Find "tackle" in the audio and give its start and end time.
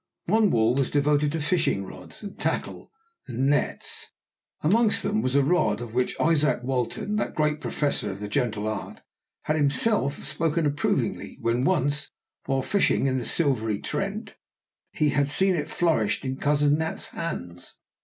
2.39-2.91